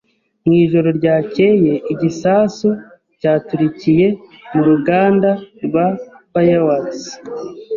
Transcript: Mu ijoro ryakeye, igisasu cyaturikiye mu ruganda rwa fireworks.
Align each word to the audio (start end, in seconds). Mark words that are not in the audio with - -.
Mu 0.45 0.51
ijoro 0.63 0.87
ryakeye, 0.99 1.73
igisasu 1.93 2.69
cyaturikiye 3.19 4.07
mu 4.53 4.61
ruganda 4.69 5.29
rwa 5.65 5.85
fireworks. 6.31 7.01